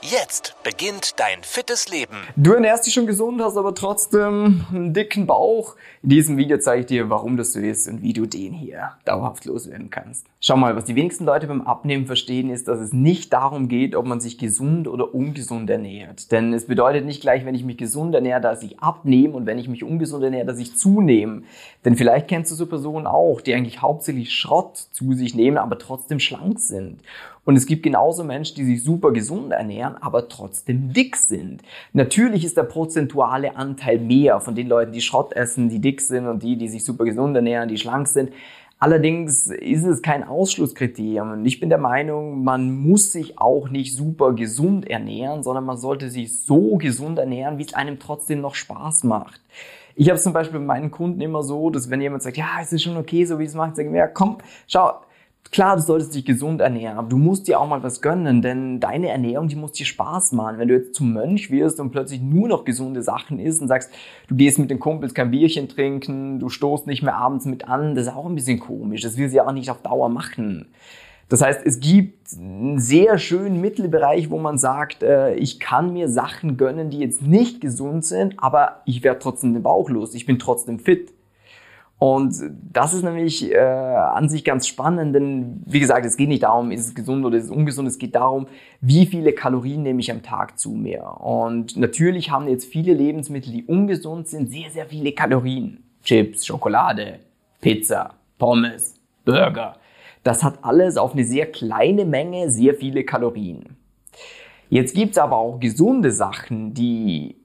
[0.00, 2.14] Jetzt beginnt dein fittes Leben.
[2.36, 5.74] Du ernährst dich schon gesund, hast aber trotzdem einen dicken Bauch.
[6.04, 8.92] In diesem Video zeige ich dir, warum das so ist und wie du den hier
[9.04, 10.24] dauerhaft loswerden kannst.
[10.40, 13.96] Schau mal, was die wenigsten Leute beim Abnehmen verstehen, ist, dass es nicht darum geht,
[13.96, 16.30] ob man sich gesund oder ungesund ernährt.
[16.30, 19.58] Denn es bedeutet nicht gleich, wenn ich mich gesund ernähre, dass ich abnehme und wenn
[19.58, 21.42] ich mich ungesund ernähre, dass ich zunehme.
[21.84, 25.76] Denn vielleicht kennst du so Personen auch, die eigentlich hauptsächlich Schrott zu sich nehmen, aber
[25.76, 27.00] trotzdem schlank sind.
[27.48, 31.62] Und es gibt genauso Menschen, die sich super gesund ernähren, aber trotzdem dick sind.
[31.94, 36.26] Natürlich ist der prozentuale Anteil mehr von den Leuten, die Schrott essen, die dick sind
[36.26, 38.34] und die, die sich super gesund ernähren, die schlank sind.
[38.78, 41.42] Allerdings ist es kein Ausschlusskriterium.
[41.46, 46.10] Ich bin der Meinung, man muss sich auch nicht super gesund ernähren, sondern man sollte
[46.10, 49.40] sich so gesund ernähren, wie es einem trotzdem noch Spaß macht.
[49.94, 52.74] Ich habe zum Beispiel bei meinen Kunden immer so, dass wenn jemand sagt, ja, es
[52.74, 54.36] ist schon okay, so wie es macht, sagen wir, ja, komm,
[54.66, 54.92] schau,
[55.50, 58.80] Klar, du solltest dich gesund ernähren, aber du musst dir auch mal was gönnen, denn
[58.80, 60.58] deine Ernährung, die muss dir Spaß machen.
[60.58, 63.90] Wenn du jetzt zum Mönch wirst und plötzlich nur noch gesunde Sachen isst und sagst,
[64.28, 67.94] du gehst mit den Kumpels kein Bierchen trinken, du stoßt nicht mehr abends mit an,
[67.94, 69.00] das ist auch ein bisschen komisch.
[69.00, 70.66] Das will sie auch nicht auf Dauer machen.
[71.30, 76.08] Das heißt, es gibt einen sehr schönen Mittelbereich, wo man sagt, äh, ich kann mir
[76.08, 80.26] Sachen gönnen, die jetzt nicht gesund sind, aber ich werde trotzdem den Bauch los, ich
[80.26, 81.12] bin trotzdem fit.
[81.98, 82.36] Und
[82.72, 86.70] das ist nämlich äh, an sich ganz spannend, denn wie gesagt, es geht nicht darum,
[86.70, 88.46] ist es gesund oder ist es ungesund, es geht darum,
[88.80, 91.02] wie viele Kalorien nehme ich am Tag zu mir.
[91.20, 95.82] Und natürlich haben jetzt viele Lebensmittel, die ungesund sind, sehr, sehr viele Kalorien.
[96.04, 97.18] Chips, Schokolade,
[97.60, 98.94] Pizza, Pommes,
[99.24, 99.76] Burger.
[100.22, 103.76] Das hat alles auf eine sehr kleine Menge sehr viele Kalorien.
[104.70, 107.36] Jetzt gibt's aber auch gesunde Sachen, die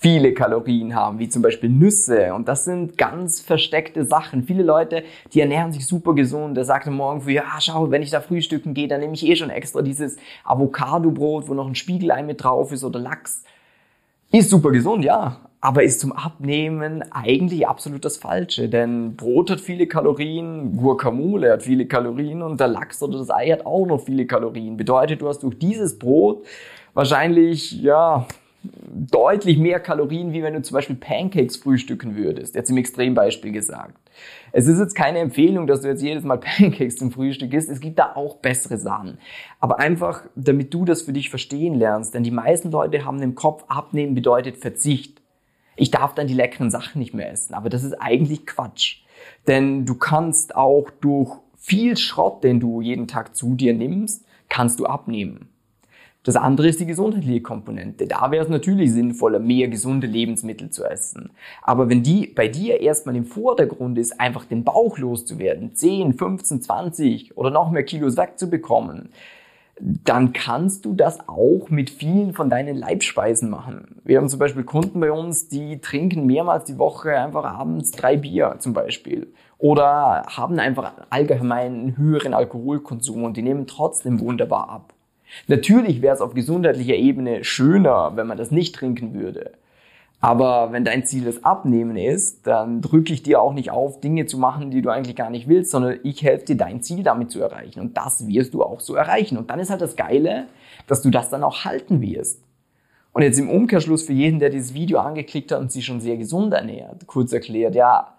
[0.00, 2.32] viele Kalorien haben, wie zum Beispiel Nüsse.
[2.32, 4.44] Und das sind ganz versteckte Sachen.
[4.44, 6.56] Viele Leute, die ernähren sich super gesund.
[6.56, 9.36] Der sagte morgen früh, ja, schau, wenn ich da frühstücken gehe, dann nehme ich eh
[9.36, 13.44] schon extra dieses Avocado-Brot, wo noch ein Spiegelei mit drauf ist oder Lachs.
[14.32, 15.40] Ist super gesund, ja.
[15.60, 18.70] Aber ist zum Abnehmen eigentlich absolut das Falsche.
[18.70, 23.50] Denn Brot hat viele Kalorien, Guacamole hat viele Kalorien und der Lachs oder das Ei
[23.50, 24.78] hat auch noch viele Kalorien.
[24.78, 26.46] Bedeutet, du hast durch dieses Brot
[26.94, 28.26] wahrscheinlich, ja,
[28.92, 32.54] deutlich mehr Kalorien, wie wenn du zum Beispiel Pancakes frühstücken würdest.
[32.54, 33.98] Jetzt im Extrembeispiel gesagt.
[34.52, 37.70] Es ist jetzt keine Empfehlung, dass du jetzt jedes Mal Pancakes zum Frühstück isst.
[37.70, 39.18] Es gibt da auch bessere Sachen.
[39.60, 42.14] Aber einfach, damit du das für dich verstehen lernst.
[42.14, 45.20] Denn die meisten Leute haben im Kopf, abnehmen bedeutet Verzicht.
[45.76, 47.54] Ich darf dann die leckeren Sachen nicht mehr essen.
[47.54, 49.02] Aber das ist eigentlich Quatsch.
[49.46, 54.80] Denn du kannst auch durch viel Schrott, den du jeden Tag zu dir nimmst, kannst
[54.80, 55.48] du abnehmen.
[56.22, 58.06] Das andere ist die gesundheitliche Komponente.
[58.06, 61.30] Da wäre es natürlich sinnvoller, mehr gesunde Lebensmittel zu essen.
[61.62, 66.60] Aber wenn die bei dir erstmal im Vordergrund ist, einfach den Bauch loszuwerden, 10, 15,
[66.60, 69.08] 20 oder noch mehr Kilos wegzubekommen,
[69.80, 74.02] dann kannst du das auch mit vielen von deinen Leibspeisen machen.
[74.04, 78.18] Wir haben zum Beispiel Kunden bei uns, die trinken mehrmals die Woche einfach abends drei
[78.18, 79.32] Bier zum Beispiel.
[79.56, 84.92] Oder haben einfach allgemein einen höheren Alkoholkonsum und die nehmen trotzdem wunderbar ab.
[85.46, 89.52] Natürlich wäre es auf gesundheitlicher Ebene schöner, wenn man das nicht trinken würde.
[90.22, 94.26] Aber wenn dein Ziel das Abnehmen ist, dann drücke ich dir auch nicht auf, Dinge
[94.26, 97.30] zu machen, die du eigentlich gar nicht willst, sondern ich helfe dir, dein Ziel damit
[97.30, 97.80] zu erreichen.
[97.80, 99.38] Und das wirst du auch so erreichen.
[99.38, 100.46] Und dann ist halt das Geile,
[100.86, 102.42] dass du das dann auch halten wirst.
[103.12, 106.18] Und jetzt im Umkehrschluss für jeden, der dieses Video angeklickt hat und sich schon sehr
[106.18, 108.14] gesund ernährt, kurz erklärt, ja,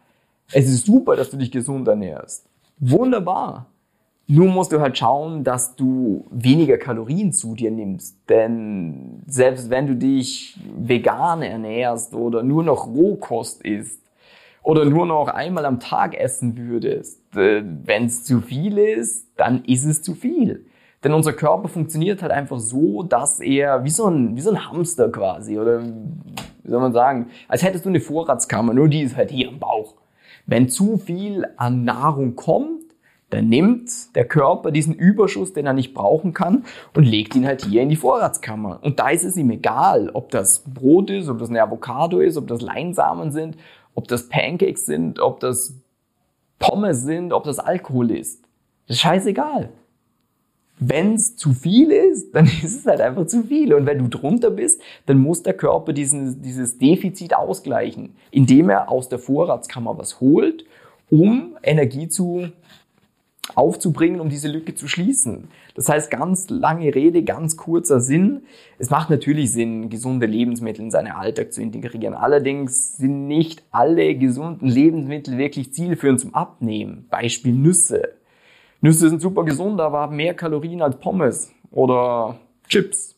[0.52, 2.46] es ist super, dass du dich gesund ernährst.
[2.80, 3.68] Wunderbar.
[4.34, 8.18] Nur musst du halt schauen, dass du weniger Kalorien zu dir nimmst.
[8.30, 14.02] Denn selbst wenn du dich vegan ernährst oder nur noch Rohkost isst
[14.64, 19.66] oder nur noch einmal am Tag essen würdest, äh, wenn es zu viel ist, dann
[19.66, 20.66] ist es zu viel.
[21.04, 24.66] Denn unser Körper funktioniert halt einfach so, dass er wie so ein, wie so ein
[24.66, 29.18] Hamster quasi oder wie soll man sagen, als hättest du eine Vorratskammer, nur die ist
[29.18, 29.96] halt hier am Bauch.
[30.46, 32.81] Wenn zu viel an Nahrung kommt,
[33.32, 37.66] dann nimmt der Körper diesen Überschuss, den er nicht brauchen kann, und legt ihn halt
[37.66, 38.80] hier in die Vorratskammer.
[38.84, 42.38] Und da ist es ihm egal, ob das Brot ist, ob das eine Avocado ist,
[42.38, 43.58] ob das Leinsamen sind,
[43.96, 45.74] ob das Pancakes sind, ob das
[46.60, 48.44] Pommes sind, ob das Alkohol ist.
[48.88, 49.70] Das ist scheißegal.
[50.84, 53.74] wenn es zu viel ist, dann ist es halt einfach zu viel.
[53.74, 58.90] Und wenn du drunter bist, dann muss der Körper diesen, dieses Defizit ausgleichen, indem er
[58.90, 60.66] aus der Vorratskammer was holt,
[61.10, 62.50] um Energie zu
[63.56, 65.50] aufzubringen, um diese Lücke zu schließen.
[65.76, 68.44] Das heißt, ganz lange Rede, ganz kurzer Sinn.
[68.78, 72.14] Es macht natürlich Sinn, gesunde Lebensmittel in seinen Alltag zu integrieren.
[72.14, 77.08] Allerdings sind nicht alle gesunden Lebensmittel wirklich zielführend zum Abnehmen.
[77.10, 78.14] Beispiel Nüsse.
[78.82, 83.16] Nüsse sind super gesund, aber haben mehr Kalorien als Pommes oder Chips.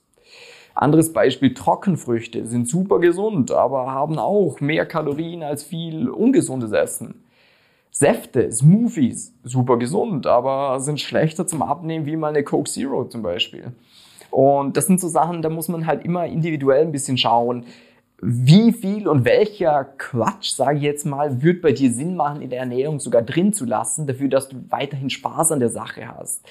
[0.76, 7.23] Anderes Beispiel, Trockenfrüchte sind super gesund, aber haben auch mehr Kalorien als viel ungesundes Essen.
[7.96, 13.22] Säfte, Smoothies, super gesund, aber sind schlechter zum Abnehmen wie mal eine Coke Zero zum
[13.22, 13.72] Beispiel.
[14.32, 17.66] Und das sind so Sachen, da muss man halt immer individuell ein bisschen schauen,
[18.20, 22.50] wie viel und welcher Quatsch, sage ich jetzt mal, wird bei dir Sinn machen, in
[22.50, 26.42] der Ernährung sogar drin zu lassen, dafür, dass du weiterhin Spaß an der Sache hast.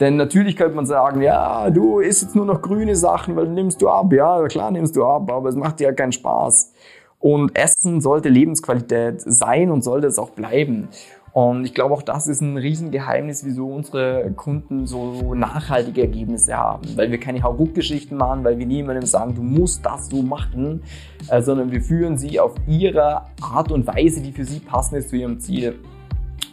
[0.00, 3.80] Denn natürlich könnte man sagen, ja, du isst jetzt nur noch grüne Sachen, weil nimmst
[3.80, 4.12] du ab.
[4.12, 6.72] Ja, klar nimmst du ab, aber es macht dir ja keinen Spaß.
[7.20, 10.88] Und Essen sollte Lebensqualität sein und sollte es auch bleiben.
[11.32, 16.96] Und ich glaube, auch das ist ein Riesengeheimnis, wieso unsere Kunden so nachhaltige Ergebnisse haben.
[16.96, 20.82] Weil wir keine Hauruck-Geschichten machen, weil wir niemandem sagen, du musst das so machen,
[21.28, 25.10] äh, sondern wir führen sie auf ihre Art und Weise, die für sie passend ist
[25.10, 25.78] zu ihrem Ziel.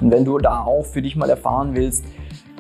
[0.02, 2.04] Und wenn du da auch für dich mal erfahren willst,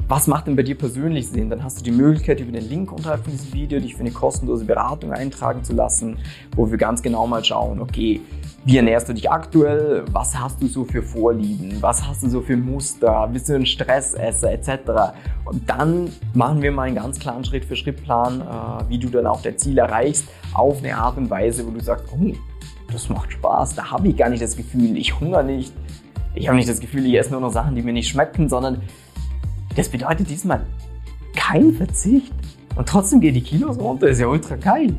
[0.08, 1.50] was macht denn bei dir persönlich Sinn?
[1.50, 4.12] Dann hast du die Möglichkeit, über den Link unterhalb von diesem Video dich für eine
[4.12, 6.20] kostenlose Beratung eintragen zu lassen,
[6.56, 8.22] wo wir ganz genau mal schauen, okay,
[8.66, 10.06] wie ernährst du dich aktuell?
[10.12, 11.78] Was hast du so für Vorlieben?
[11.82, 13.28] Was hast du so für Muster?
[13.32, 15.14] Bist du ein Stressesser etc.?
[15.46, 19.58] Und dann machen wir mal einen ganz klaren Schritt-für-Schritt-Plan, äh, wie du dann auch dein
[19.58, 22.32] Ziel erreichst, auf eine Art und Weise, wo du sagst, oh,
[22.92, 25.74] das macht Spaß, da habe ich gar nicht das Gefühl, ich hungere nicht,
[26.36, 28.82] ich habe nicht das Gefühl, ich esse nur noch Sachen, die mir nicht schmecken, sondern
[29.76, 30.66] das bedeutet diesmal
[31.36, 32.34] kein Verzicht.
[32.76, 34.94] Und trotzdem gehen die Kilos runter, ist ja ultra geil.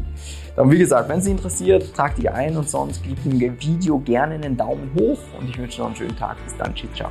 [0.56, 3.98] Dann wie gesagt, wenn es dich interessiert, trag dich ein und sonst gib dem Video
[3.98, 6.36] gerne einen Daumen hoch und ich wünsche noch einen schönen Tag.
[6.44, 7.10] Bis dann, ciao.